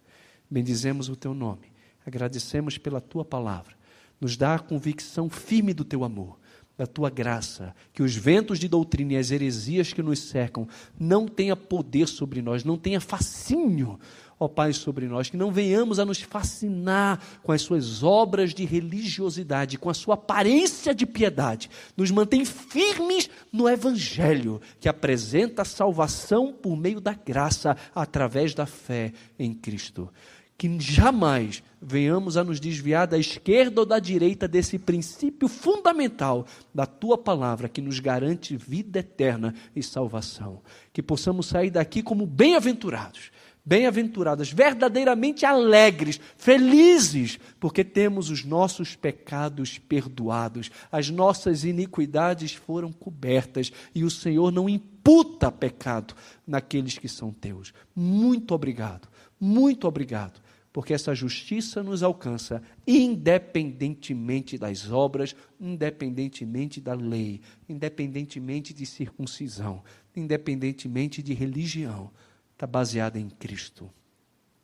[0.48, 1.72] Bendizemos o teu nome.
[2.06, 3.76] Agradecemos pela tua palavra.
[4.22, 6.38] Nos dá a convicção firme do teu amor
[6.78, 10.68] da tua graça, que os ventos de doutrina e as heresias que nos cercam
[11.00, 14.00] não tenha poder sobre nós, não tenha fascínio,
[14.40, 18.66] ó Pai, sobre nós, que não venhamos a nos fascinar com as suas obras de
[18.66, 21.70] religiosidade, com a sua aparência de piedade.
[21.96, 28.66] Nos mantém firmes no Evangelho, que apresenta a salvação por meio da graça, através da
[28.66, 30.10] fé em Cristo
[30.58, 36.86] que jamais venhamos a nos desviar da esquerda ou da direita desse princípio fundamental da
[36.86, 40.62] tua palavra que nos garante vida eterna e salvação.
[40.92, 43.32] Que possamos sair daqui como bem-aventurados,
[43.68, 53.74] bem-aventuradas, verdadeiramente alegres, felizes, porque temos os nossos pecados perdoados, as nossas iniquidades foram cobertas
[53.94, 56.16] e o Senhor não imputa pecado
[56.48, 57.74] naqueles que são teus.
[57.94, 60.40] Muito obrigado, muito obrigado
[60.72, 69.84] porque essa justiça nos alcança independentemente das obras, independentemente da lei, independentemente de circuncisão,
[70.16, 72.12] independentemente de religião.
[72.58, 73.88] Está baseada em Cristo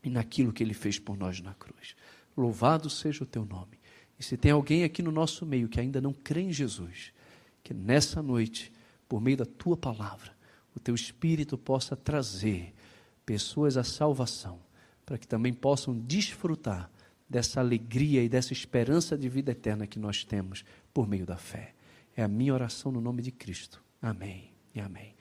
[0.03, 1.95] e naquilo que Ele fez por nós na cruz.
[2.35, 3.79] Louvado seja o teu nome.
[4.19, 7.13] E se tem alguém aqui no nosso meio que ainda não crê em Jesus,
[7.63, 8.73] que nessa noite,
[9.07, 10.35] por meio da tua palavra,
[10.75, 12.73] o teu Espírito possa trazer
[13.27, 14.59] pessoas à salvação
[15.05, 16.89] para que também possam desfrutar
[17.29, 21.75] dessa alegria e dessa esperança de vida eterna que nós temos por meio da fé.
[22.17, 23.83] É a minha oração no nome de Cristo.
[24.01, 25.13] Amém e amém.